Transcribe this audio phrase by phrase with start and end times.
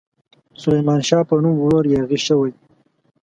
[0.61, 2.51] سلیمان شاه په نوم ورور یاغي شوی.